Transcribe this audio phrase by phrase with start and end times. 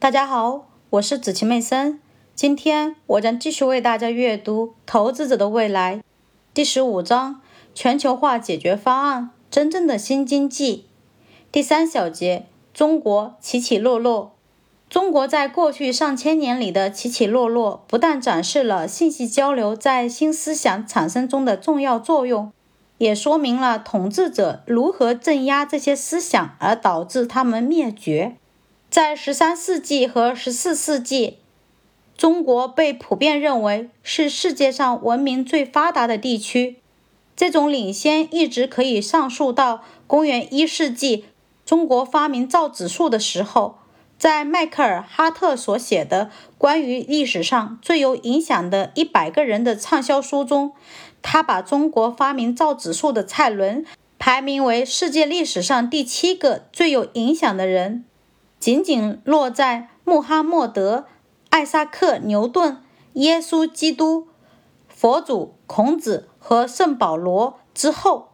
[0.00, 2.00] 大家好，我是子晴妹森。
[2.32, 5.96] 今天我将继续为大家阅读《投资者的未来》
[6.54, 7.40] 第十五章：
[7.74, 10.86] 全球化解决方案——真正的新经济。
[11.50, 14.36] 第三小节：中国起起落落。
[14.88, 22.52] 中国在过去上千年里的起起落落，不但展示了信息交流在新思想产生中的重要作用，
[22.98, 28.36] 也说明了统治者如何镇压这些思想，而导致他们灭绝。
[28.90, 31.38] 在十三世纪和十四世纪，
[32.16, 36.78] 中国被普遍认为是世界上文明最发达的地区。
[37.36, 41.26] 这种领先一直可以上溯到公元一世纪，
[41.66, 43.78] 中国发明造纸术的时候。
[44.18, 50.72] 在迈克尔·哈特所写的关于历史上最有影响的一百个人的畅销书中，
[51.22, 53.86] 他把中国发明造纸术的蔡伦
[54.18, 58.04] 排名为世界历史上第七个最有影响的人。
[58.60, 61.06] 仅仅落在穆罕默德、
[61.50, 64.28] 艾萨克·牛顿、耶稣基督、
[64.88, 68.30] 佛祖、孔子和圣保罗之后，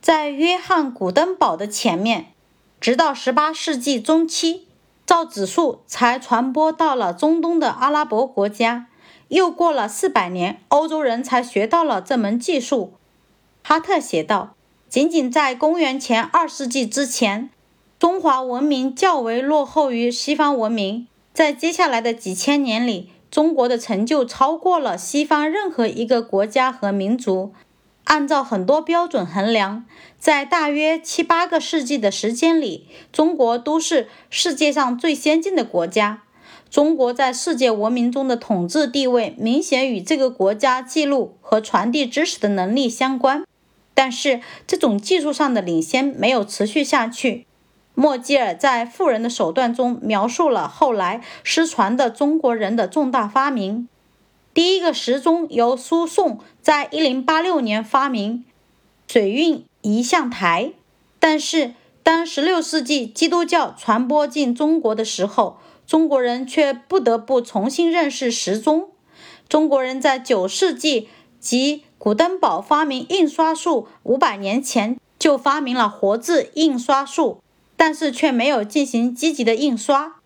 [0.00, 2.32] 在约翰·古登堡的前面，
[2.80, 4.68] 直到18世纪中期，
[5.04, 8.86] 造纸术才传播到了中东的阿拉伯国家。
[9.26, 12.94] 又过了四百年，欧洲人才学到了这门技术。
[13.62, 14.54] 哈特写道
[14.88, 17.50] ：“仅仅在公元前二世纪之前。”
[17.98, 27.52] 中华文明较为落后于西方文明，在接下来的几千年里，中国的成就超过了西方任何一个国家和民族。
[28.04, 29.84] 按照很多标准衡量，
[30.16, 36.22] 在大约七八个世纪的时间里，中国都是世界上最先进的国家。
[36.70, 43.42] 中国在世界文明中的统治地位，明显与这个国家记录和传递知识的能力相关。
[43.92, 47.47] 但是，这种技术上的领先没有持续下去。
[48.00, 53.88] 莫吉尔在《富人的手段》中描述了后来失传的中国人的重大发明。
[54.54, 58.44] 第一个时钟由苏颂在1086年发明，
[59.08, 60.74] 水运仪象台。
[61.18, 68.90] 但是，当16世纪基督教传播进中国的时候，中国人却不得不重新认识时钟。
[69.48, 71.08] 中国人在9世纪
[71.40, 77.40] 即古登堡发明印刷术500年前就发明了活字印刷术。
[77.78, 80.16] 但是却没有进行积极的印刷。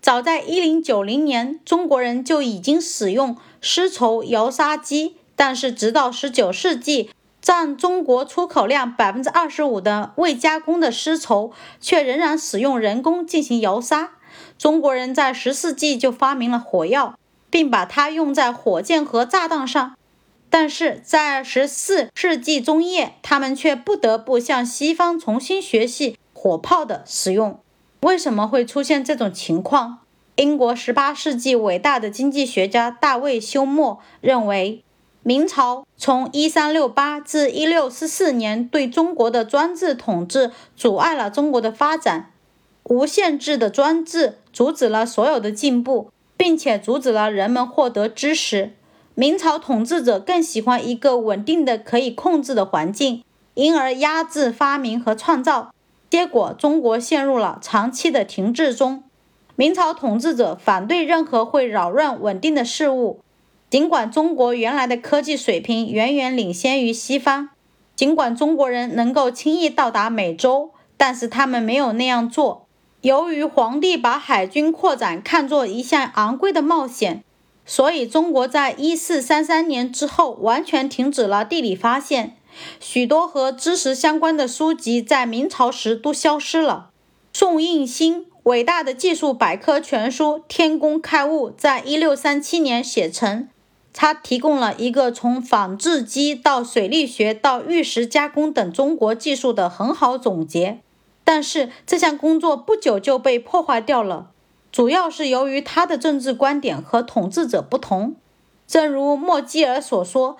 [0.00, 7.10] 早在1090年，中国人就已经使用丝绸摇纱机，但是直到19世纪，
[7.40, 14.10] 占中国出口量25%的未加工的丝绸却仍然使用人工进行摇纱。
[14.58, 19.96] 中国人在10世纪就发明了火药，并把它用在火箭和炸弹上，
[20.50, 26.16] 但是在14世纪中叶，他们却不得不向西方重新学习。
[26.40, 27.58] 火炮的使用
[28.02, 29.98] 为什么会出现这种情况？
[30.36, 34.84] 英国18世纪伟大的经济学家大卫休谟认为，
[35.24, 42.30] 明朝从1368至1644年对中国的专制统治阻碍了中国的发展。
[42.84, 48.74] 无限制的专制阻止了所有的进步，并且阻止了人们获得知识。
[49.16, 55.74] 明朝统治者更喜欢一个稳定的、可以控制的环境，因而压制发明和创造。
[56.10, 59.04] 结果，中国陷入了长期的停滞中。
[59.56, 63.20] 明朝统治者反对任何会扰乱稳定的事物。
[63.68, 67.50] 尽管中国原来的科技水平远远领先于西方，
[67.94, 72.66] 尽管中国人能够轻易到达美洲，但是他们没有那样做。
[73.02, 77.22] 由于皇帝把海军扩展看作一项昂贵的冒险，
[77.66, 82.37] 所以中国在一四三三年之后完全停止了地理发现。
[82.80, 86.90] 许多和知识相关的书籍在明朝时都消失了。
[87.32, 93.48] 宋应星伟大的技术百科全书《天工开物》在一六三七年写成，
[93.92, 100.80] 他提供了一个从纺织机到水利学到玉石加工等中国技术的很好总结。
[101.22, 104.30] 但是这项工作不久就被破坏掉了，
[104.72, 108.16] 主要是由于他的政治观点和统治者不同。
[108.66, 110.38] 正如莫基尔所说。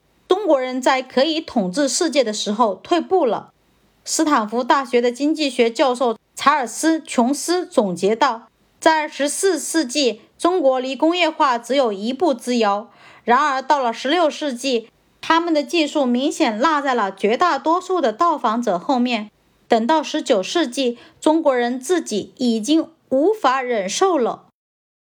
[0.49, 3.53] 国人在可以统治世界的时候退步了。
[4.05, 8.49] 斯坦福大学的经济学教授查尔斯·琼斯总结道
[8.81, 12.89] ：“在14世纪，中国离工业化只有一步之遥；
[13.25, 14.89] 然而到了16世纪，
[15.21, 19.31] 他们的技术明显落在了绝大多数的到访者后面。
[19.69, 24.47] 等到19世纪，中国人自己已经无法忍受了。”